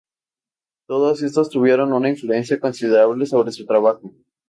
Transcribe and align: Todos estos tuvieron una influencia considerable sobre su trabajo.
Todos 0.87 1.21
estos 1.21 1.51
tuvieron 1.51 1.93
una 1.93 2.09
influencia 2.09 2.59
considerable 2.59 3.27
sobre 3.27 3.51
su 3.51 3.67
trabajo. 3.67 4.11